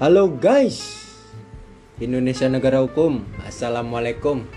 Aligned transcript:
Halo 0.00 0.32
guys. 0.32 0.80
Indonesia 2.00 2.48
negara 2.48 2.80
hukum. 2.80 3.20
Assalamualaikum. 3.44 4.48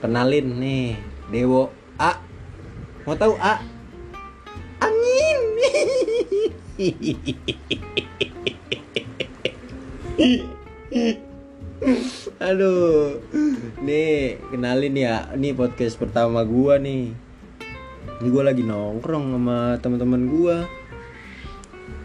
Kenalin 0.00 0.48
nih 0.56 0.96
Dewo 1.28 1.68
A. 2.00 2.24
Mau 3.04 3.20
tahu 3.20 3.36
A? 3.36 3.60
Angin. 4.80 5.40
Aduh 12.48 13.20
Nih 13.84 14.40
kenalin 14.48 14.96
ya. 14.96 15.36
Ini 15.36 15.52
podcast 15.52 16.00
pertama 16.00 16.48
gua 16.48 16.80
nih. 16.80 17.12
Ini 18.24 18.28
gua 18.32 18.48
lagi 18.48 18.64
nongkrong 18.64 19.36
sama 19.36 19.76
teman-teman 19.84 20.32
gua. 20.32 20.64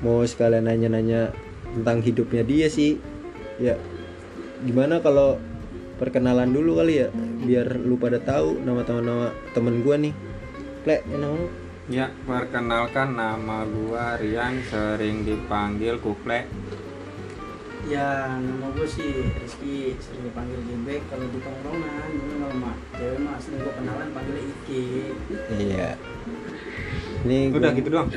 Mau 0.04 0.20
sekalian 0.28 0.68
nanya-nanya 0.68 1.48
tentang 1.72 2.00
hidupnya 2.00 2.42
dia 2.42 2.68
sih 2.68 2.98
Ya 3.58 3.76
Gimana 4.60 5.00
kalau 5.00 5.40
perkenalan 5.96 6.50
dulu 6.50 6.78
kali 6.78 7.00
ya 7.00 7.08
Biar 7.40 7.78
lu 7.78 7.96
pada 7.96 8.18
tahu 8.18 8.60
nama 8.60 8.82
teman-nama 8.82 9.30
temen 9.52 9.80
gua 9.80 9.96
nih 9.96 10.14
Plek, 10.80 11.04
ya 11.06 11.18
nama 11.18 11.36
lu? 11.36 11.48
Ya, 11.90 12.06
perkenalkan 12.24 13.18
nama 13.18 13.66
gua 13.66 14.14
Rian, 14.16 14.62
sering 14.64 15.26
dipanggil 15.26 15.98
Kukle. 15.98 16.46
Ya, 17.84 18.38
nama 18.38 18.70
gue 18.70 18.86
sih 18.86 19.26
Rizky, 19.36 19.98
sering 19.98 20.30
dipanggil 20.30 20.62
Gebek 20.62 21.02
kalau 21.10 21.26
di 21.26 21.42
tongkrongan 21.42 22.10
dulu 22.14 22.34
nama 22.46 22.72
cewek 22.94 23.18
mah 23.20 23.38
sering 23.42 23.60
gue 23.60 23.74
kenalan 23.74 24.08
panggilnya 24.14 24.44
Iki. 24.46 24.84
Iya 25.58 25.90
Ini 27.26 27.38
Udah 27.50 27.60
gua- 27.66 27.76
gitu 27.76 27.90
doang. 27.90 28.10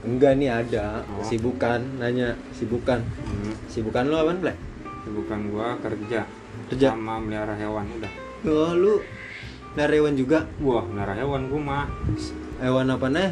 Enggak 0.00 0.32
nih 0.40 0.48
ada 0.48 1.04
Oh. 1.04 1.20
Sibukan 1.20 1.80
Nanya 2.00 2.32
Sibukan 2.50 3.00
Hmm, 3.24 3.52
Sibukan 3.68 4.08
lu 4.08 4.16
apaan 4.16 4.40
Plek? 4.40 4.56
bukan 5.10 5.50
gua 5.50 5.74
kerja. 5.82 6.22
Kerja? 6.70 6.88
sama 6.94 7.18
melihara 7.18 7.56
hewan 7.56 7.82
udah. 7.98 8.12
Oh 8.46 8.72
lu 8.72 9.02
Narewan 9.74 10.14
juga 10.14 10.46
Wah, 10.60 10.82
melihara 10.82 11.14
hewan 11.14 11.48
gua 11.48 11.60
mah. 11.60 11.86
Hewan 12.58 12.88
apa 12.88 13.06
nih? 13.08 13.30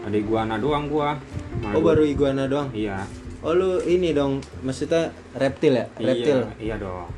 Ada 0.00 0.16
iguana 0.16 0.56
doang 0.56 0.88
gua. 0.88 1.14
Nah, 1.60 1.76
Oh 1.76 1.82
baru 1.84 2.02
iguana 2.02 2.48
doang 2.48 2.72
Iya. 2.72 3.04
Oh 3.40 3.52
lu 3.52 3.80
ini 3.80 4.12
dong 4.12 4.40
Maksudnya 4.60 5.12
reptil 5.32 5.78
ya? 5.78 5.86
Reptil 5.96 6.38
Iya, 6.40 6.56
iya 6.58 6.74
dong. 6.76 7.08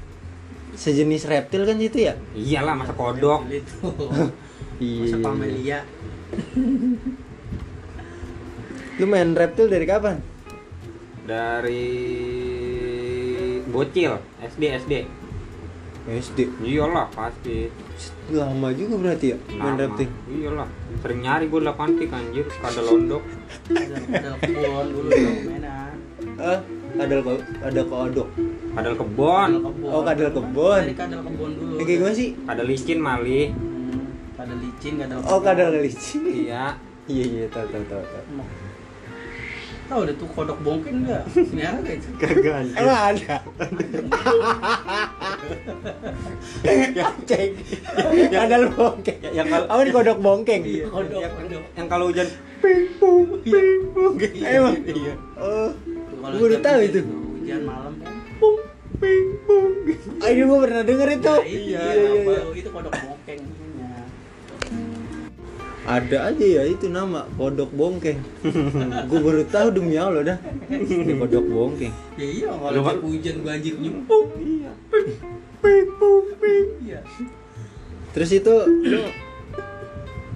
Sejenis 0.73 1.27
reptil 1.27 1.63
kan 1.65 1.77
itu 1.77 1.99
ya? 2.03 2.15
Iyalah 2.33 2.75
masa 2.77 2.93
kodok. 2.93 3.47
Itu. 3.49 3.89
Iya 4.83 5.01
Masa 5.07 5.17
Pamelia. 5.23 5.79
Lu 9.03 9.11
main 9.11 9.35
reptil 9.35 9.67
dari 9.67 9.83
kapan? 9.83 10.23
Dari 11.27 11.91
bocil, 13.67 14.15
SD 14.39 14.63
SD. 14.79 14.95
SD 16.07 16.39
Iyalah 16.63 17.11
pasti. 17.11 17.67
Lama 18.31 18.71
juga 18.71 18.95
berarti 19.03 19.35
ya 19.35 19.39
main 19.59 19.75
Nama. 19.75 19.91
reptil 19.91 20.07
Iyalah. 20.31 20.71
Sering 21.03 21.19
nyari 21.19 21.51
gua 21.51 21.75
8 21.75 21.99
pik 21.99 22.15
anjir, 22.15 22.47
kada 22.47 22.79
londok. 22.79 23.27
Ada 23.75 23.97
ada 24.07 24.31
kebun 24.39 24.87
dulu 24.95 25.11
mainan. 25.51 25.95
Ah, 26.39 26.59
kadal 26.95 27.21
ko 27.27 27.33
ada 27.59 27.83
kodok 27.83 28.29
Kadal 28.71 28.95
kebon, 28.95 29.51
kebun. 29.67 29.91
Oh, 29.91 30.03
kadal 30.07 30.31
kebun. 30.31 30.81
Dari 30.87 30.95
kadal 30.95 31.21
kebun 31.27 31.51
dulu. 31.59 31.75
Kayak 31.83 31.91
gimana 31.91 32.15
sih? 32.15 32.29
kada 32.47 32.63
licin 32.63 32.99
mali. 33.03 33.51
Hmm, 33.51 34.15
kadal 34.39 34.59
licin, 34.63 34.93
kadal 34.95 35.19
Oh 35.27 35.43
kadal 35.43 35.75
licin 35.75 36.23
Iya. 36.23 36.79
Iya 37.11 37.25
iya 37.27 37.45
tahu 37.51 37.67
tahu 37.67 37.83
tahu 37.91 37.99
tahu. 37.99 38.71
Emang. 39.83 39.91
Tahu 39.91 40.01
deh 40.05 40.15
tuh 40.15 40.29
kodok 40.31 40.59
bongking 40.61 40.97
enggak? 41.03 41.23
Melihara 41.35 41.79
kayak 41.81 41.99
itu. 41.99 42.09
Kagak 42.17 42.57
Emang 42.73 43.01
ada? 43.11 43.37
yang 46.63 47.15
cek 47.25 47.51
kadal 48.31 48.63
bongkeng 48.71 49.19
yang 49.33 49.47
kalau 49.49 49.67
apa 49.67 49.81
nih 49.83 49.93
kodok 49.93 50.19
bongkeng 50.19 50.63
Iya, 50.63 50.87
kodok, 50.87 51.21
kodok. 51.35 51.63
yang 51.75 51.87
kalau 51.89 52.05
hujan 52.09 52.29
ping 52.63 52.83
pong 52.97 53.27
ping 53.43 53.81
pong 53.91 54.15
emang 54.39 54.77
iya 54.87 55.15
oh 55.35 55.71
Tuh, 55.73 56.19
kalau 56.21 56.37
gue 56.39 56.47
udah 56.49 56.61
tahu 56.63 56.81
itu 56.83 57.01
Hujan 57.03 57.63
malam 57.67 57.93
kan. 57.99 58.15
pong 58.39 58.59
ping 58.97 59.29
pong 59.45 59.75
ayo 60.23 60.43
gue 60.45 60.59
pernah 60.63 60.83
denger 60.85 61.09
itu 61.13 61.35
iya 61.43 61.59
iya, 61.59 61.81
iya 61.91 62.11
iya 62.23 62.41
itu 62.55 62.71
kodok 62.71 62.93
bongkeng. 62.95 63.41
Ada 65.83 66.31
aja 66.31 66.45
ya 66.45 66.63
itu 66.65 66.87
nama 66.87 67.27
kodok 67.35 67.75
bongkeng. 67.75 68.23
Gue 69.11 69.19
baru 69.19 69.43
tahu 69.47 69.69
demi 69.75 69.99
allah 69.99 70.23
dah. 70.23 70.39
Ini 70.71 71.19
kodok 71.19 71.45
bongkeng. 71.45 71.93
Ya 72.15 72.27
iya, 72.27 72.51
kalau 72.53 72.83
hujan 73.03 73.43
banjir 73.43 73.75
nyempung. 73.77 74.27
iya 74.39 74.71
ping 75.63 75.89
pong 75.95 76.27
ping 76.43 76.69
Iya. 76.83 77.01
terus 78.13 78.35
itu 78.35 78.55
lu 78.83 79.09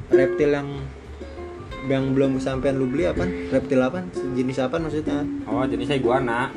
reptil 0.09 0.49
yang 0.49 0.69
yang 1.87 2.15
belum 2.15 2.39
sampean 2.39 2.79
lu 2.79 2.87
beli 2.87 3.05
apa 3.05 3.27
reptil 3.51 3.83
apa 3.83 4.07
jenis 4.35 4.59
apa 4.59 4.79
maksudnya? 4.79 5.27
Oh 5.45 5.63
jenisnya 5.63 5.99
iguana. 5.99 6.51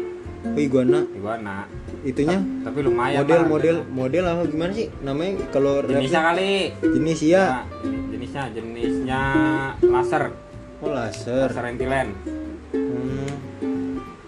Oh 0.45 0.57
iguana. 0.57 1.03
Iguana. 1.11 1.67
Itunya? 2.01 2.39
Tapi 2.63 2.79
lumayan 2.79 3.19
model 3.19 3.35
lah, 3.35 3.45
model 3.45 3.75
harganya. 3.75 3.91
model 3.91 4.23
apa? 4.23 4.41
Gimana 4.47 4.71
sih? 4.71 4.87
Namanya 5.03 5.31
kalau 5.51 5.73
jenisnya 5.83 6.21
kali. 6.23 6.51
Jenis 6.79 7.19
ya 7.21 7.43
Nah, 7.43 7.63
jenisnya 8.29 8.53
jenisnya 8.53 9.21
laser. 9.81 10.23
Oh 10.85 10.93
laser. 10.93 11.49
Laser 11.49 11.65
antilen 11.65 12.13
hmm, 12.77 13.33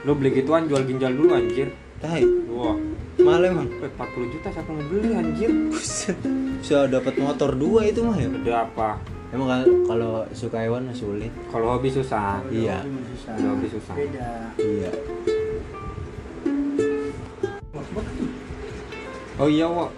lu 0.01 0.11
beli 0.17 0.41
gituan 0.41 0.65
jual 0.65 0.81
ginjal 0.89 1.13
dulu 1.13 1.37
anjir. 1.37 1.69
Tai. 2.01 2.25
Wah. 2.49 2.73
Mahal 3.21 3.53
emang? 3.53 3.69
Eh, 3.69 3.91
40 3.93 4.33
juta 4.33 4.47
siapa 4.49 4.69
mau 4.73 4.81
beli 4.89 5.13
anjir? 5.13 5.49
Buset. 5.69 6.17
bisa 6.57 6.89
dapat 6.89 7.13
motor 7.21 7.53
dua 7.53 7.85
itu 7.85 8.01
mah 8.01 8.17
ya? 8.17 8.25
Udah 8.25 8.65
apa? 8.65 8.97
Emang 9.29 9.45
kal- 9.49 9.69
kalau 9.85 10.25
suka 10.33 10.57
hewan 10.65 10.89
sulit. 10.97 11.29
Kalau 11.53 11.77
hobi 11.77 11.93
susah. 11.93 12.41
Iya. 12.49 12.81
Lebih 12.81 13.05
susah. 13.13 13.33
Kalau 13.37 13.53
lebih 13.53 13.69
susah. 13.69 13.93
Beda. 13.93 14.29
iya. 14.57 14.91
Oh 19.37 19.49
iya 19.49 19.65
wo 19.69 19.89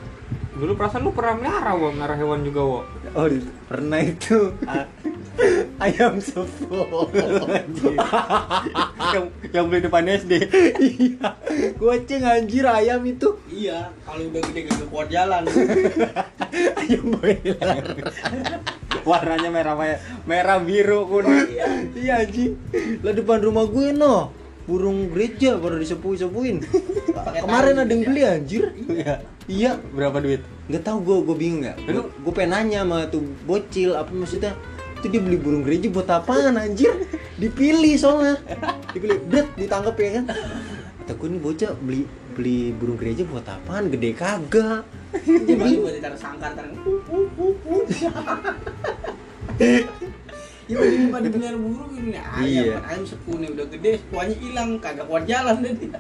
dulu 0.54 0.78
perasaan 0.78 1.02
lu 1.02 1.12
pernah 1.12 1.34
melihara 1.38 1.72
wo. 1.74 1.90
Melihara 1.90 2.16
hewan 2.16 2.46
juga 2.46 2.62
wo. 2.62 2.80
Oh 3.14 3.26
di- 3.30 3.46
pernah 3.66 4.00
itu. 4.02 4.54
A- 4.66 4.90
ayam 5.90 6.22
sepo 6.22 7.10
yang 9.18 9.26
yang 9.50 9.66
beli 9.66 9.82
depan 9.82 10.06
SD 10.06 10.34
iya. 11.02 11.28
Kucing 11.74 12.22
anjir 12.22 12.70
ayam 12.70 13.02
itu. 13.02 13.42
Iya, 13.50 13.90
kalau 14.06 14.30
udah 14.30 14.42
gede 14.46 14.60
gak 14.70 14.88
kuat 14.94 15.08
jalan. 15.10 15.42
ayam 16.54 17.04
boiler. 17.18 17.82
Warnanya 19.04 19.50
merah 19.52 19.76
merah, 19.76 20.00
merah 20.24 20.58
biru 20.62 21.10
kuning 21.10 21.50
iya. 21.98 22.22
Anjing. 22.24 22.56
Lah 23.02 23.12
depan 23.12 23.42
rumah 23.42 23.66
gue 23.66 23.90
no 23.90 24.30
burung 24.64 25.12
gereja 25.12 25.60
baru 25.60 25.76
disepuin-sepuin 25.76 26.64
kemarin 27.36 27.84
ada 27.84 27.92
yang 27.92 28.04
beli 28.08 28.22
anjir. 28.24 28.64
Iya. 28.88 29.20
Iya 29.48 29.80
berapa 29.92 30.20
duit? 30.24 30.42
Nggak 30.72 30.84
tahu 30.88 30.98
gue 31.04 31.18
gue 31.28 31.36
bingung 31.36 31.64
ya 31.68 31.74
gue, 31.76 32.04
gue 32.06 32.34
pengen 32.34 32.52
nanya 32.56 32.80
sama 32.88 32.98
tuh 33.12 33.24
bocil 33.44 33.96
apa 34.00 34.12
maksudnya? 34.12 34.56
Itu 35.00 35.12
dia 35.12 35.20
beli 35.20 35.36
burung 35.36 35.68
gereja 35.68 35.92
buat 35.92 36.08
apaan 36.08 36.56
anjir? 36.56 36.96
Dipilih 37.36 38.00
soalnya. 38.00 38.40
Dipilih. 38.96 39.20
Bret 39.28 39.52
ditangkap 39.60 40.00
ya 40.00 40.10
kan? 40.22 40.26
Kata 41.04 41.12
gue 41.20 41.28
nih 41.28 41.42
bocah 41.44 41.72
beli 41.84 42.02
beli 42.34 42.72
burung 42.72 42.96
gereja 42.96 43.28
buat 43.28 43.44
apaan? 43.44 43.92
Gede 43.92 44.16
kagak. 44.16 44.88
Jadi 45.28 45.84
buat 45.84 45.94
ditaruh 46.00 46.20
sangkar 46.20 46.56
ntar. 46.56 46.66
Iya, 50.64 50.80
ini 50.80 51.12
pada 51.12 51.28
benar 51.28 51.60
burung 51.60 51.92
ini 52.00 52.16
ayam. 52.16 52.48
Iya. 52.48 52.64
kan 52.80 52.84
ayam 52.96 53.04
sepu 53.04 53.36
nih 53.36 53.52
udah 53.52 53.68
gede, 53.68 54.00
sepuanya 54.00 54.36
hilang, 54.40 54.70
kagak 54.80 55.06
kuat 55.12 55.28
jalan 55.28 55.60
deh 55.60 55.76
dia. 55.76 56.00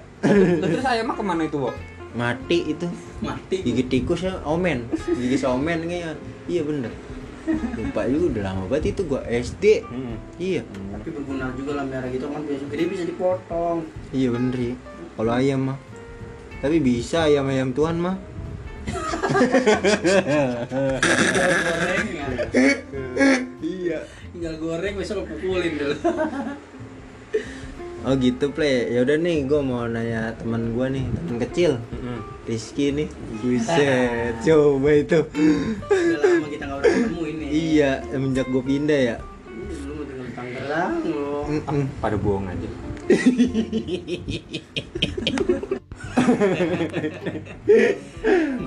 Terus 0.64 0.88
ayam 0.88 1.12
mah 1.12 1.16
ke 1.20 1.24
mana 1.28 1.44
itu 1.44 1.60
wo 1.60 1.72
mati 2.14 2.78
itu 2.78 2.88
Mati. 3.20 3.66
gigit 3.66 3.88
tikus 3.90 4.22
ya 4.26 4.38
omen 4.46 4.86
gigit 5.18 5.42
omen 5.50 5.90
kayaknya 5.90 6.14
iya 6.46 6.62
bener 6.62 6.94
lupa 7.76 8.08
juga 8.08 8.26
udah 8.32 8.44
lama 8.48 8.64
banget 8.72 8.96
itu 8.96 9.02
gua 9.04 9.22
SD 9.28 9.84
hmm. 9.84 10.16
iya 10.40 10.62
Tapi 10.96 11.10
berguna 11.12 11.52
juga 11.60 11.72
lah 11.82 11.86
merah 11.90 12.08
gitu 12.08 12.32
kan 12.32 12.40
biasa 12.48 12.64
gede 12.72 12.84
bisa 12.88 13.04
dipotong. 13.04 13.78
iya 14.16 14.28
bener 14.32 14.56
ya 14.56 14.76
kalau 15.20 15.32
ayam 15.36 15.60
mah 15.74 15.78
tapi 16.64 16.80
bisa 16.80 17.28
ayam 17.28 17.52
ayam 17.52 17.76
tuan 17.76 18.00
mah 18.00 18.16
ya. 22.56 22.72
iya 23.60 24.00
Tinggal 24.34 24.56
goreng 24.58 24.96
besok 24.98 25.24
lo 25.24 25.24
pukulin 25.28 25.74
dulu. 25.78 25.96
oh 28.08 28.14
gitu 28.20 28.46
play 28.56 28.92
ya 28.92 29.04
udah 29.04 29.18
nih 29.20 29.44
gua 29.48 29.60
mau 29.60 29.84
nanya 29.88 30.32
teman 30.40 30.72
gua 30.72 30.88
nih 30.88 31.04
teman 31.12 31.38
kecil. 31.44 31.72
Rizky 32.44 32.92
nih. 32.92 33.08
Buset 33.40 34.36
coba 34.46 34.90
itu. 34.92 35.20
Udah 35.24 36.18
lama 36.20 36.48
kita 36.52 36.64
nggak 36.68 36.80
pernah 36.84 37.00
ketemu 37.00 37.24
ini. 37.32 37.46
iya 37.48 37.92
semenjak 38.12 38.48
gua 38.52 38.64
pindah 38.68 39.00
ya. 39.00 39.16
Lu 39.88 39.92
mau 39.96 40.04
tinggal 40.04 40.28
di 40.28 40.34
Tangerang 40.36 40.96
lo. 41.08 41.48
Mm-mm. 41.48 41.82
pada 42.04 42.18
bohong 42.20 42.48
aja. 42.52 42.68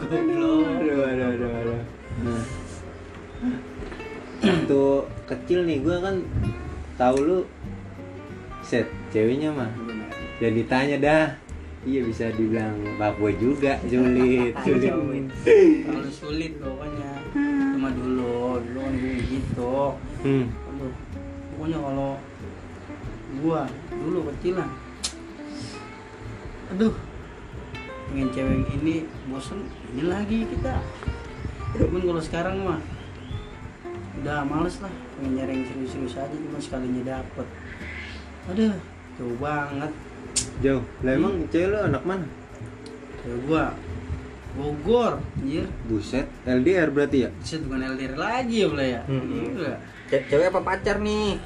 Goblok. 0.01 0.65
Aduh 0.81 1.01
aduh 1.05 1.27
aduh 1.37 1.51
aduh. 1.53 1.81
Nah. 2.25 2.45
Waktu 4.47 4.83
kecil 5.27 5.59
nih 5.67 5.79
gue 5.83 5.97
kan 6.01 6.17
tahu 6.97 7.17
lu 7.21 7.39
set 8.65 8.89
ceweknya 9.13 9.53
mah. 9.53 9.69
Jadi 10.41 10.65
ditanya 10.65 10.97
dah 11.01 11.25
iya 11.87 12.01
bisa 12.03 12.35
dibilang 12.35 12.75
Papua 12.99 13.31
juga 13.39 13.79
sulit. 13.87 14.53
Sulit. 14.67 14.93
terlalu 15.87 16.11
sulit 16.11 16.53
pokoknya. 16.59 17.11
Cuma 17.79 17.89
dulu 17.95 18.59
dulu 18.59 18.79
kan 18.83 18.95
gue 18.99 19.17
gitu. 19.31 19.75
Hmm. 20.27 20.47
aduh 20.51 20.93
pokoknya 21.55 21.79
kalau 21.79 22.11
gua 23.39 23.61
dulu 23.95 24.19
kecilan 24.33 24.71
aduh 26.67 26.95
pengen 28.11 28.29
cewek 28.35 28.67
ini 28.83 29.07
bosen 29.31 29.71
ini 29.95 30.03
lagi 30.11 30.39
kita. 30.51 30.83
Cuman 31.79 32.03
kalau 32.03 32.23
sekarang 32.23 32.57
mah 32.67 32.81
udah 34.21 34.43
males 34.43 34.83
lah. 34.83 34.91
Pengen 35.17 35.39
nyari 35.39 35.53
yang 35.63 35.65
serius-serius 35.71 36.19
aja 36.19 36.35
cuma 36.35 36.59
sekalinya 36.59 37.23
dapet. 37.23 37.47
Aduh 38.51 38.75
jauh 39.17 39.37
banget 39.41 39.93
jauh. 40.61 40.85
Lah 41.03 41.13
emang 41.13 41.35
cewek 41.49 41.69
lu 41.69 41.79
anak 41.79 42.03
mana? 42.03 42.27
Cewek 43.21 43.41
gua. 43.45 43.65
Bogor 44.57 45.21
anjir. 45.37 45.69
Buset. 45.85 46.27
LDR 46.43 46.89
berarti 46.89 47.29
ya? 47.29 47.31
Set 47.45 47.61
bukan 47.63 47.85
LDR 47.87 48.17
lagi 48.17 48.65
ya 48.65 48.67
boleh 48.73 48.89
ya? 48.89 49.01
Hmm. 49.05 49.77
Ce- 50.09 50.25
cewek 50.27 50.49
apa 50.49 50.61
pacar 50.65 50.97
nih? 50.99 51.37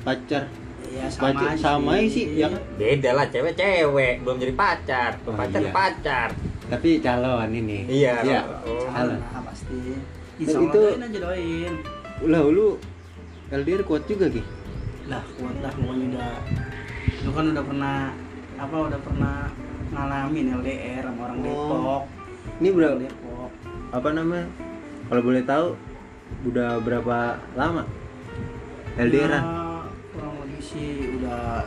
Pacar. 0.00 0.48
Ya 0.88 1.04
sama 1.10 1.34
Pacar- 1.34 1.52
aja 1.52 1.60
sama 1.60 1.92
sih, 2.06 2.38
ya 2.38 2.46
kan? 2.46 2.60
beda 2.78 3.10
lah 3.12 3.26
cewek 3.26 3.52
cewek 3.52 4.14
belum 4.22 4.36
jadi 4.38 4.54
pacar. 4.54 5.10
Oh, 5.26 5.34
pacar 5.34 5.60
iya. 5.60 5.72
pacar. 5.74 6.28
Tapi 6.70 7.02
calon 7.02 7.50
ini. 7.50 7.78
Iya, 7.84 8.12
iya 8.22 8.40
oh. 8.64 8.88
calon. 8.88 9.18
Salah 9.20 9.42
pasti. 9.44 9.76
Nah, 9.76 10.00
Insya 10.40 10.56
Allah 10.56 10.70
itu- 10.70 10.80
doain 10.88 11.02
aja 11.04 11.18
doain. 11.20 11.72
Lah 12.24 12.40
lu 12.46 12.66
LDR 13.50 13.82
kuat 13.84 14.06
juga 14.06 14.30
ki? 14.30 14.40
Lah 15.04 15.20
kuat 15.36 15.56
lah 15.60 15.72
pokoknya 15.74 16.06
udah 16.16 16.32
lu 17.24 17.30
kan 17.30 17.44
udah 17.50 17.64
pernah 17.64 17.96
apa 18.64 18.76
udah 18.88 19.00
pernah 19.04 19.36
ngalamin 19.92 20.46
LDR 20.60 21.04
sama 21.04 21.20
orang 21.28 21.38
Oh. 21.38 21.44
Depok. 21.44 22.02
Ini 22.60 22.68
berapa 22.72 22.96
Depok 22.98 23.50
apa 23.94 24.08
namanya? 24.10 24.46
Kalau 25.06 25.22
boleh 25.22 25.42
tahu 25.44 25.66
udah 26.48 26.70
berapa 26.82 27.16
lama? 27.54 27.82
LDRan 28.94 29.42
Ya, 29.42 29.82
kurang 30.14 30.34
lebih 30.42 30.60
sih 30.62 31.18
udah 31.20 31.66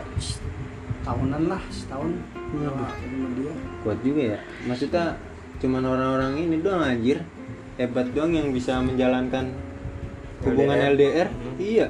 tahunan 1.06 1.44
lah 1.48 1.62
setahun. 1.70 2.12
Sama 2.48 2.88
dia. 3.36 3.54
Kuat 3.84 4.00
juga 4.02 4.22
ya. 4.36 4.40
Maksudnya 4.66 5.06
cuman 5.60 5.84
orang-orang 5.86 6.34
ini 6.40 6.56
doang 6.60 6.84
anjir. 6.84 7.22
Hebat 7.78 8.10
doang 8.12 8.34
yang 8.34 8.50
bisa 8.50 8.82
menjalankan 8.82 9.54
hubungan 10.42 10.78
LDR, 10.78 10.94
LDR. 10.98 11.28
Mhm. 11.30 11.56
iya 11.62 11.88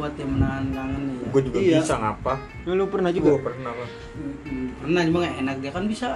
kuat 0.00 0.16
yang 0.16 0.30
menahan 0.32 0.64
kangen 0.72 1.02
ya. 1.12 1.28
Gue 1.28 1.42
juga 1.44 1.58
Iya. 1.60 1.78
bisa 1.84 1.94
ngapa? 2.00 2.34
Nah, 2.40 2.72
lu 2.72 2.84
pernah 2.88 3.10
juga 3.12 3.36
juga? 3.36 3.44
pernah. 3.52 3.72
Mm, 3.76 4.66
pernah 4.80 5.00
cuma 5.04 5.18
nggak 5.20 5.36
enak. 5.44 5.56
Dia 5.60 5.70
kan 5.76 5.84
bisa 5.84 6.08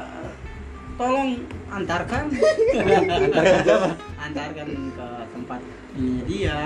tolong 0.97 1.31
antarkan. 1.69 2.25
Antarkan 4.25 4.69
ke 4.97 5.07
tempat 5.37 5.61
ininya 6.01 6.23
dia. 6.25 6.61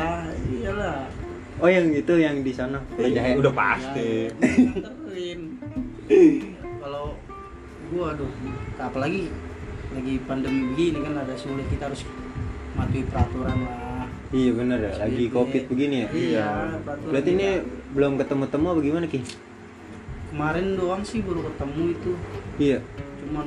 Iyalah. 0.47 1.11
Oh 1.59 1.67
yang 1.67 1.91
itu 1.91 2.15
yang 2.23 2.38
di 2.47 2.55
sana? 2.55 2.79
Udah 2.94 3.11
jahe 3.11 3.35
udah 3.35 3.50
pasti. 3.50 4.31
Ya, 4.31 5.35
kalau 6.79 7.19
gua 7.91 8.15
aduh 8.15 8.31
apalagi 8.79 9.26
lagi 9.91 10.15
pandemi 10.23 10.70
begini 10.70 11.03
kan 11.03 11.19
ada 11.19 11.35
sulit 11.35 11.67
kita 11.67 11.91
harus 11.91 12.06
matuhi 12.79 13.03
peraturan 13.11 13.59
lah 13.67 13.98
iya 14.31 14.51
bener 14.53 14.79
ya. 14.81 14.93
Lagi 15.01 15.25
covid 15.33 15.63
begini 15.69 15.97
ya? 16.05 16.09
iya 16.13 16.47
peraturan 16.85 17.11
berarti 17.13 17.31
ini 17.33 17.49
kita. 17.49 17.93
belum 17.97 18.13
ketemu-temu 18.21 18.67
apa 18.69 18.81
gimana 18.85 19.07
ki? 19.09 19.21
Kemarin 20.29 20.67
doang 20.77 21.03
sih 21.03 21.25
baru 21.25 21.41
ketemu 21.49 21.83
itu. 21.97 22.13
Iya. 22.61 22.79
Cuman 23.25 23.47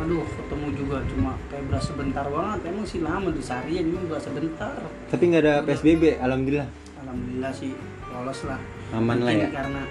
aduh 0.00 0.24
ketemu 0.24 0.66
juga 0.72 0.96
cuma 1.12 1.36
kayak 1.52 1.64
berasa 1.68 1.86
sebentar 1.92 2.24
banget. 2.24 2.58
Emang 2.72 2.86
sih 2.88 3.00
lama 3.04 3.28
di 3.28 3.42
seharian 3.44 3.84
cuma 3.92 4.02
berasa 4.08 4.32
sebentar. 4.32 4.80
Tapi 5.12 5.22
nggak 5.28 5.42
ada 5.44 5.54
PSBB 5.68 6.02
alhamdulillah. 6.16 6.68
Alhamdulillah 7.04 7.52
sih 7.52 7.72
lolos 8.08 8.40
lah. 8.48 8.60
Aman 8.96 9.20
lah 9.20 9.32
Mungkin 9.36 9.44
ya? 9.44 9.50
karena 9.52 9.82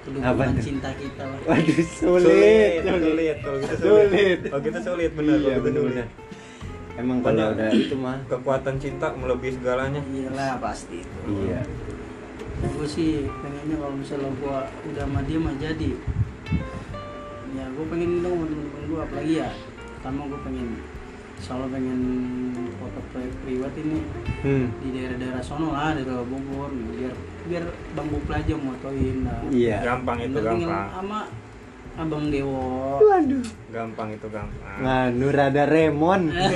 tuh? 0.00 0.64
cinta 0.64 0.90
kita 0.96 1.22
lah. 1.28 1.38
Waduh 1.44 1.78
sulit. 1.84 2.24
Sulit 2.24 3.36
kalau 3.44 3.56
gitu 3.60 3.74
sulit. 3.76 4.08
Sulit. 4.10 4.38
kalau 4.48 4.62
gitu 4.64 4.78
sulit 4.80 5.10
bener 5.12 5.34
iya 5.36 5.40
kalau 5.44 5.52
gitu 5.52 5.64
bener-bener. 5.68 6.06
sulit. 6.08 6.29
Emang 7.00 7.18
kalau 7.20 7.34
Banyak. 7.34 7.56
udah 7.56 7.70
itu 7.72 7.96
mah. 7.96 8.16
kekuatan 8.26 8.74
cinta 8.76 9.06
melebihi 9.10 9.52
segalanya. 9.54 10.00
Iyalah 10.06 10.56
pasti 10.58 11.00
itu. 11.00 11.18
Iya. 11.42 11.60
Gue 12.60 12.86
sih 12.86 13.10
pengennya 13.26 13.76
kalau 13.76 13.94
misalnya 13.94 14.30
gue 14.30 14.56
udah 14.86 15.04
sama 15.04 15.20
dia 15.24 15.38
mah 15.38 15.54
jadi. 15.56 15.90
Ya 17.50 17.64
gue 17.66 17.84
pengen 17.86 18.20
dong 18.20 18.34
sama 18.34 18.46
temen-temen 18.46 18.82
gue 18.86 19.00
apalagi 19.00 19.34
ya 19.36 19.50
pertama 19.96 20.20
gue 20.26 20.40
pengen 20.40 20.68
selalu 21.36 21.66
pengen 21.72 22.00
foto 22.76 23.00
pri- 23.10 23.36
pribadi 23.40 23.80
ini. 23.82 24.00
Hmm. 24.40 24.66
di 24.78 24.88
daerah-daerah 24.90 25.40
sono 25.40 25.68
lah 25.70 25.92
daerah 25.92 26.20
Bogor 26.22 26.68
biar 26.90 27.12
biar 27.42 27.64
bang 27.92 28.08
Bupla 28.08 28.36
aja 28.38 28.54
motoin 28.54 29.16
lah 29.24 29.40
iya. 29.48 29.76
Gampang 29.82 30.18
itu 30.22 30.36
gampang. 30.38 30.88
sama 30.90 31.20
abang 32.00 32.32
Dewo. 32.32 32.96
Waduh. 33.04 33.44
Gampang 33.68 34.08
itu 34.16 34.26
gampang. 34.32 34.78
Nganu 34.80 35.28
rada 35.28 35.64
remon. 35.68 36.32
Ya 36.32 36.48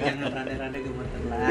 jangan 0.06 0.30
rada-rada 0.30 0.78
gemeter 0.78 1.22
lah. 1.26 1.48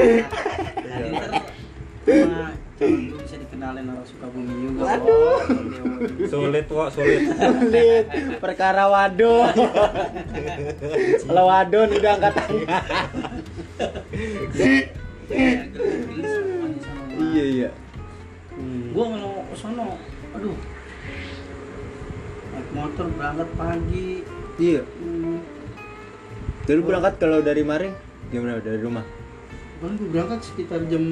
Cuma 2.80 3.20
bisa 3.20 3.36
dikenalin 3.36 3.84
orang 3.92 4.06
Sukabumi 4.08 4.54
juga. 4.64 4.96
Waduh. 4.96 5.44
Sulit 6.24 6.64
kok 6.64 6.88
sulit. 6.96 7.20
Sulit. 7.36 8.04
Perkara 8.40 8.88
wadon. 8.88 9.52
Kalau 11.28 11.44
wadon 11.52 11.88
udah 11.92 12.12
angkat 12.16 12.32
tangan. 12.32 12.80
Ya, 15.30 15.62
mama. 16.08 16.66
iya 17.20 17.44
iya. 17.44 17.70
Hmm. 18.56 18.90
gua 18.96 19.04
ke 19.12 19.56
sono. 19.60 20.00
Aduh 20.34 20.79
motor 22.74 23.06
berangkat 23.14 23.48
pagi. 23.58 24.22
Iya. 24.60 24.82
Hmm, 24.84 25.38
dulu 26.68 26.80
berangkat 26.92 27.14
kalau 27.18 27.38
dari 27.42 27.62
Maring 27.64 27.94
gimana? 28.30 28.62
Dari 28.62 28.78
rumah? 28.78 29.04
Kan 29.80 29.96
gue 29.96 30.08
berangkat 30.12 30.40
sekitar 30.44 30.84
jam 30.86 31.04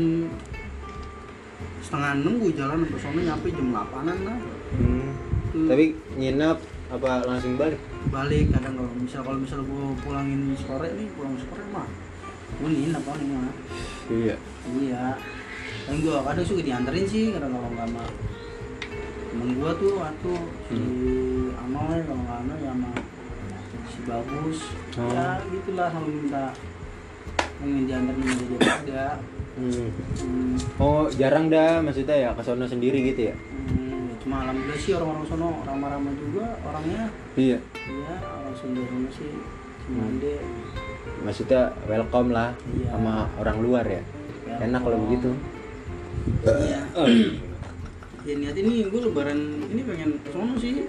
setengah 1.80 2.20
enam 2.20 2.36
gue 2.36 2.52
jalan 2.52 2.84
sampai 2.84 3.00
sono 3.00 3.20
nyampe 3.24 3.48
jam 3.48 3.68
8an 3.72 4.18
lah. 4.28 4.38
Hmm. 4.76 5.10
Tuh. 5.48 5.64
tapi 5.64 5.96
nginep 6.20 6.58
apa 6.92 7.24
langsung 7.24 7.56
balik? 7.56 7.80
Balik 8.12 8.52
kadang 8.52 8.76
kalau 8.76 8.92
misal 9.00 9.20
kalau 9.24 9.38
misal 9.40 9.60
gue 9.64 9.84
pulangin 10.04 10.52
sore 10.60 10.92
nih 10.92 11.08
pulang 11.16 11.36
sore 11.40 11.64
mah 11.72 11.88
gue 12.60 12.68
nginep 12.68 13.02
paling 13.02 13.28
mah. 13.32 13.54
Iya. 14.12 14.36
Iya. 14.76 15.04
Kan 15.88 15.96
gue 16.04 16.12
kadang 16.12 16.44
suka 16.44 16.60
dianterin 16.60 17.06
sih 17.08 17.32
kadang 17.32 17.56
kalau 17.56 17.68
nggak 17.72 17.88
sama 17.88 18.04
temen 19.38 19.54
tuh 19.78 19.94
atau 20.02 20.34
si 20.66 20.78
Anoy 21.54 21.98
kalau 22.02 22.20
nggak 22.26 22.38
Anoy 22.42 22.58
ya 22.58 22.72
sama 22.74 22.90
si 23.88 23.98
Bagus. 24.02 24.58
Oh. 24.98 25.10
ya 25.14 25.26
gitulah 25.46 25.88
kalau 25.94 26.08
minta 26.10 26.44
ingin 27.62 27.84
dianterin 27.86 28.22
jadi 28.22 28.44
dia 28.58 28.70
ada 28.82 29.04
hmm. 29.58 29.88
hmm, 30.22 30.54
oh 30.78 31.06
jarang 31.14 31.46
dah 31.50 31.82
maksudnya 31.82 32.16
ya 32.18 32.30
ke 32.34 32.42
sono 32.42 32.66
sendiri 32.66 32.98
gitu 33.14 33.30
ya? 33.30 33.34
Hmm, 33.34 34.14
cuma 34.22 34.42
alhamdulillah 34.46 34.78
sih 34.78 34.92
orang-orang 34.98 35.26
sono 35.26 35.48
ramah-ramah 35.66 36.14
juga 36.18 36.44
orangnya. 36.66 37.02
Iya. 37.38 37.58
Iya 37.62 38.14
orang 38.22 38.56
Sunda 38.58 38.82
sono 38.86 39.08
sih 39.14 39.30
Cimande 39.86 40.34
maksudnya 41.22 41.72
welcome 41.86 42.30
lah 42.34 42.50
Iya. 42.74 42.86
sama 42.94 43.14
orang 43.38 43.56
luar 43.62 43.84
ya? 43.86 44.02
Ya, 44.46 44.54
enak 44.66 44.80
kalau 44.82 44.98
begitu. 45.06 45.30
Iya 46.42 46.82
ya 48.28 48.34
niat 48.36 48.56
ini 48.60 48.84
gue 48.92 49.00
lebaran 49.08 49.40
ini 49.72 49.80
pengen 49.88 50.10
sono 50.28 50.52
sih. 50.60 50.84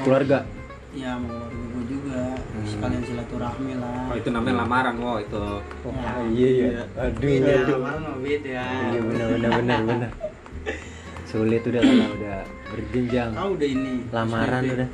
Keluarga? 0.00 0.48
Ya 0.96 1.20
mau 1.20 1.28
keluarga 1.36 1.64
gue 1.68 1.84
juga. 1.84 2.22
Hmm. 2.40 2.64
sekalian 2.64 3.02
silaturahmi 3.04 3.74
lah. 3.76 4.08
Oh 4.08 4.16
itu 4.16 4.28
namanya 4.32 4.64
lamaran 4.64 4.96
wow 5.04 5.20
itu. 5.20 5.44
Ya. 5.84 6.12
iya. 6.32 6.48
iya 6.48 6.82
aduh 6.96 7.28
beda 7.28 7.52
aduh. 7.52 7.76
lamaran 7.76 8.00
mah 8.00 8.18
beda 8.24 8.62
iya 8.88 9.00
benar 9.04 9.26
benar 9.36 9.50
benar 9.60 9.78
benar. 9.84 10.10
Sulit 11.30 11.62
udah 11.68 11.80
kalau 11.84 12.08
udah 12.16 12.40
berjenjang. 12.72 13.30
Tahu 13.36 13.50
deh 13.60 13.70
ini. 13.76 13.94
Lamaran 14.08 14.62
udah. 14.64 14.88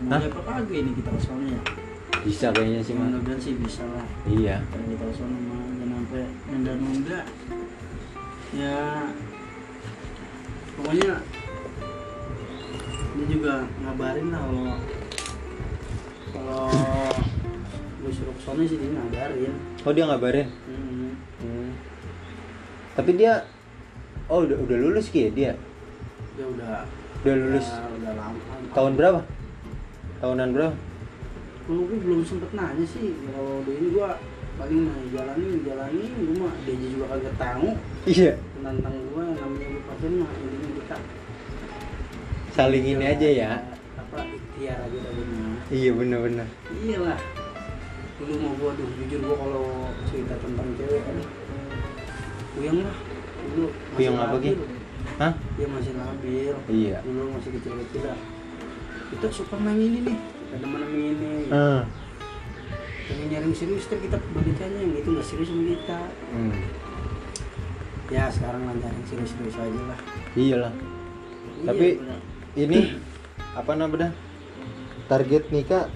mau 0.00 0.16
Hah? 0.16 0.32
apa 0.32 0.50
kagak 0.64 0.80
ini 0.80 0.90
kita 0.96 1.10
ke 1.12 1.20
sono 1.20 1.44
ya? 1.44 1.60
Bisa 2.24 2.46
kayaknya 2.56 2.80
sih 2.80 2.96
mah 2.96 3.04
mudah-mudahan 3.12 3.36
sih 3.36 3.52
bisa 3.60 3.84
lah. 3.84 4.06
Iya. 4.24 4.64
Kalau 4.64 4.86
kita 4.88 5.04
ke 5.04 5.14
sono 5.18 5.36
mah 5.44 5.60
jangan 5.76 5.96
sampai 6.00 6.24
nunda-nunda. 6.48 7.20
Ya 8.56 8.76
pokoknya 10.80 11.12
dia 13.20 13.26
juga 13.28 13.54
ngabarin 13.84 14.26
lah 14.32 14.40
kalau 14.40 14.72
kalau 16.32 16.64
gue 18.00 18.10
suruh 18.16 18.32
ke 18.32 18.42
sana 18.42 18.64
sih 18.64 18.80
dia 18.80 18.90
ngabarin. 18.96 19.52
Oh 19.84 19.92
dia 19.92 20.04
ngabarin? 20.08 20.48
Hmm. 20.64 21.12
Hmm. 21.44 21.70
tapi 22.96 23.10
dia 23.20 23.44
oh 24.32 24.48
udah 24.48 24.56
udah 24.56 24.76
lulus 24.80 25.12
ki 25.12 25.28
ya 25.28 25.30
dia? 25.36 25.52
Dia 26.40 26.46
udah 26.48 26.88
udah 27.20 27.34
lulus. 27.36 27.68
ya, 27.68 27.84
udah 28.00 28.12
lama. 28.16 28.40
Tahun 28.72 28.92
berapa? 28.96 29.20
Tahunan 30.24 30.48
berapa? 30.56 30.74
Kalau 31.68 31.82
gue 31.86 31.98
belum 32.00 32.20
sempet 32.24 32.50
nanya 32.56 32.84
sih 32.88 33.14
kalau 33.28 33.60
udah 33.60 33.74
ini 33.76 33.88
gue 33.92 34.08
paling 34.60 34.80
nah 34.84 34.98
jalanin 35.12 35.64
jalanin 35.64 36.10
gue 36.24 36.36
mah 36.40 36.54
dia 36.64 36.74
juga 36.76 37.04
kagak 37.12 37.34
tahu. 37.36 37.68
Iya. 38.08 38.32
Tentang 38.60 38.96
gue 38.96 39.24
namanya 39.28 39.66
gue 39.68 39.82
pacaran 39.84 40.14
mah 40.24 40.30
intinya 40.40 40.59
kita 40.90 40.98
saling 42.50 42.82
ini 42.82 43.04
aja 43.06 43.28
ya. 43.30 43.50
Apa? 43.94 44.26
Ikhtiar 44.26 44.78
aja 44.82 44.98
dah 44.98 45.12
benar 45.14 45.50
iya 45.70 45.90
bener-bener. 45.94 46.48
Iyalah. 46.82 47.20
Dulu 48.18 48.34
mau 48.42 48.52
gua 48.58 48.70
tuh 48.74 48.90
jujur 48.98 49.22
gua 49.22 49.36
kalau 49.38 49.66
cerita 50.10 50.34
tentang 50.42 50.68
cewek 50.74 51.02
aduh 51.06 51.28
puyeng 52.58 52.78
lah. 52.82 52.96
Dulu 53.40 53.66
Puyeng 53.94 54.14
apa, 54.18 54.36
labil. 54.36 54.58
hah? 55.22 55.32
Dia 55.54 55.66
masih 55.70 55.92
labil 55.94 56.54
iya. 56.74 56.98
Dulu 57.06 57.22
masih 57.38 57.50
kecil-kecil 57.54 58.02
lah. 58.10 58.18
Kita 59.14 59.26
suka 59.30 59.54
main 59.62 59.78
ini 59.78 59.98
nih. 60.10 60.18
Kita 60.18 60.56
sama 60.66 60.78
ini. 60.90 61.32
Ah 61.54 61.86
pengen 63.10 63.26
nyari 63.26 63.50
serius 63.50 63.90
kita 63.90 64.22
balikannya 64.30 64.86
yang 64.86 64.94
itu 64.94 65.08
nggak 65.10 65.26
serius 65.26 65.50
sama 65.50 65.66
kita. 65.66 65.98
Hmm. 66.30 66.54
Ya 68.10 68.26
sekarang 68.28 68.62
lah 68.62 68.74
nyari 68.74 69.02
serius-serius 69.04 69.56
aja 69.56 69.82
lah 69.86 69.98
iyalah 70.34 70.74
Iya, 71.52 71.66
Tapi- 71.66 71.96
bener. 71.98 72.20
ini 72.56 72.78
apa 73.52 73.72
namanya 73.74 74.08
target 75.06 75.44
nikah 75.50 75.86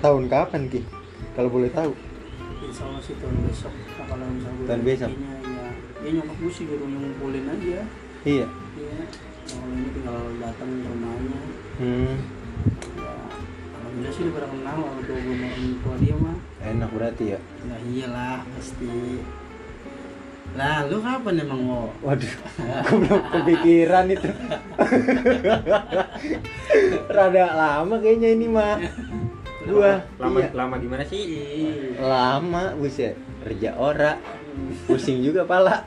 tahun 0.00 0.24
kapan 0.26 0.62
ki 0.66 0.80
kalau 1.32 1.50
boleh 1.50 1.68
tahu 1.68 1.92
insya 2.62 2.86
Allah 2.86 3.00
sih 3.00 3.14
tahun 3.16 3.36
besok 3.42 3.72
nah, 3.72 4.04
kalau 4.06 4.24
misalnya 4.28 4.62
Tahun 4.64 4.82
besok? 4.82 5.10
ya 5.10 5.66
ya 6.00 6.08
nyokap 6.12 6.36
gue 6.38 6.50
sih 6.50 6.64
baru 6.64 6.84
ngumpulin 6.86 7.44
aja 7.46 7.80
iya 8.22 8.46
Iya, 8.72 8.96
kalau 9.46 9.66
ini 9.68 9.88
tinggal 9.90 10.18
datang 10.38 10.70
ke 10.70 10.86
rumahnya. 10.86 11.40
hmm. 11.76 12.14
Ya, 12.94 13.12
alhamdulillah 13.74 14.12
sih 14.14 14.22
udah 14.22 14.32
pernah 14.32 14.50
kenal 14.52 14.76
orang 14.80 15.00
tua 15.02 15.18
gue 15.18 15.34
sama 15.34 15.46
orang 15.50 15.76
tua 15.76 15.94
dia 15.98 16.14
mah. 16.14 16.36
enak 16.62 16.90
berarti 16.90 17.24
ya 17.26 17.38
Ya 17.60 17.76
iyalah 17.82 18.38
pasti. 18.48 18.94
Lah, 20.58 20.82
lu 20.90 20.98
kapan 20.98 21.46
emang 21.46 21.60
mau? 21.62 21.86
waduh 22.02 22.34
aku 22.82 22.94
belum 23.06 23.22
kepikiran 23.30 24.06
itu. 24.10 24.30
Rada 27.06 27.46
lama 27.54 27.94
kayaknya 28.02 28.34
ini 28.34 28.46
mah 28.50 28.82
gua 29.70 30.02
lama 30.18 30.38
iya. 30.42 30.50
lama 30.50 30.74
gimana 30.82 31.04
sih? 31.06 31.22
Ih, 31.22 31.94
lama 32.02 32.74
buset. 32.74 33.14
Kerja 33.46 33.78
ora. 33.78 34.18
Pusing 34.90 35.22
juga 35.22 35.46
pala. 35.46 35.86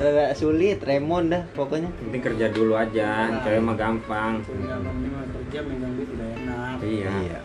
Rada 0.00 0.30
sulit 0.38 0.78
remon 0.86 1.34
dah 1.34 1.42
pokoknya. 1.58 1.90
Penting 1.98 2.22
kerja 2.22 2.46
dulu 2.54 2.78
aja. 2.78 3.26
Cewek 3.42 3.58
mah 3.58 3.74
gampang. 3.74 4.38
Mah 4.46 5.26
kerja 5.34 5.58
megang 5.66 5.92
duit 5.98 6.08
udah 6.14 6.28
enak. 6.38 6.76
iya. 6.86 7.42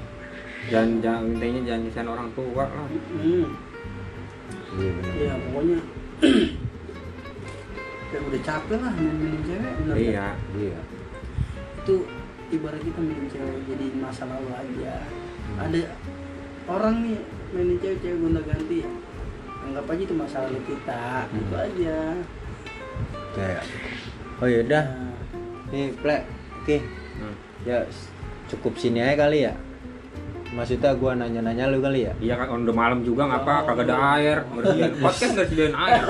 Jangan 0.66 0.90
jangan 0.98 1.24
intinya 1.38 1.62
jangan 1.62 1.82
nyusahin 1.86 2.10
orang 2.10 2.30
tua 2.34 2.64
lah. 2.66 2.88
Hmm, 2.90 3.48
iya 4.76 4.90
benar. 4.94 5.14
Ya 5.18 5.34
pokoknya. 5.40 5.80
Ya 8.14 8.22
udah 8.22 8.42
capek 8.48 8.80
lah 8.80 8.94
main-mainin 8.96 9.44
cewek 9.44 9.72
bener 9.82 9.92
kan? 9.92 10.00
iya 10.00 10.28
iya. 10.56 10.80
Itu 11.84 12.08
ibarat 12.48 12.80
kita 12.80 13.00
main 13.04 13.28
cewek 13.28 13.60
jadi 13.68 13.86
masa 14.00 14.24
lalu 14.24 14.56
aja. 14.56 15.04
Ada 15.60 15.80
orang 16.72 17.04
nih 17.04 17.20
mainin 17.52 17.76
cewek 17.82 18.00
cewek 18.00 18.18
gonta 18.24 18.40
ganti 18.46 18.88
anggap 19.68 19.90
aja 19.90 20.02
itu 20.06 20.16
masa 20.16 20.38
lalu 20.48 20.62
kita 20.64 21.28
itu 21.28 21.56
aja. 21.60 21.98
Kayak 23.36 23.64
oh 24.40 24.48
ya 24.48 24.60
udah 24.64 24.84
Nah, 24.86 25.14
nih 25.74 25.92
plek 26.00 26.22
oke. 26.62 26.78
Hmm. 27.20 27.36
ya 27.68 27.78
cukup 28.48 28.80
sini 28.80 29.02
aja 29.04 29.28
kali 29.28 29.44
ya 29.44 29.54
maksudnya 30.56 30.96
gua 30.96 31.12
nanya-nanya 31.20 31.68
lu 31.68 31.84
kali 31.84 32.08
ya 32.08 32.14
iya 32.24 32.40
kan 32.40 32.64
udah 32.64 32.72
malam 32.72 33.04
juga 33.04 33.28
ngapa 33.28 33.68
kagak 33.68 33.92
ada 33.92 33.96
air 34.16 34.38
bersihin 34.56 34.94
podcast 35.04 35.32
nggak 35.36 35.48
sediain 35.52 35.76
air 35.76 36.04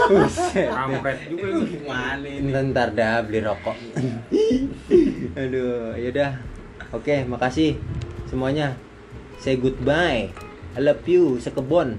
kampret 0.70 1.18
juga 1.26 1.46
ini 1.50 1.66
gimana 1.66 2.28
ini 2.30 2.50
Ntar 2.76 2.92
dah 2.92 3.24
beli 3.24 3.40
rokok. 3.40 3.78
Aduh, 5.40 5.96
yaudah. 5.96 6.44
Oke, 6.92 7.24
makasih 7.24 7.80
semuanya. 8.28 8.76
Say 9.40 9.56
goodbye. 9.56 10.28
I 10.76 10.80
love 10.84 11.08
you, 11.08 11.40
sekebon. 11.40 11.96